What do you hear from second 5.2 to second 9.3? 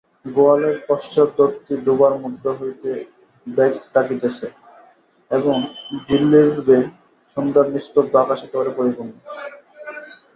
এবং ঝিল্লিরবে সন্ধ্যার নিস্তব্ধ আকাশ একেবারে পরিপূর্ণ।